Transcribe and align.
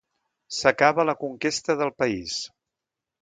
S'acaba 0.59 1.05
la 1.09 1.15
conquesta 1.25 1.77
del 1.83 1.93
país. 2.03 2.39